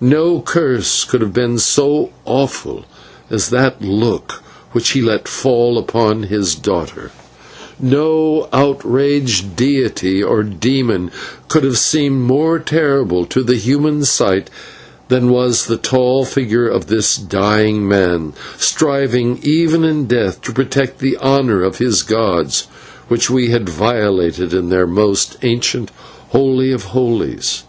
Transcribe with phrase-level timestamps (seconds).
[0.00, 2.84] No course could have been so awful
[3.30, 7.12] as that look which he let fall upon his daughter,
[7.80, 11.12] and no outraged deity or demon
[11.46, 14.50] could have seemed more terrible to the human sight
[15.06, 20.98] than was the tall figure of this dying man, striving even in death to protect
[20.98, 22.66] the honour of his gods,
[23.06, 25.36] which we had violated in their most
[26.32, 27.62] holy of holies.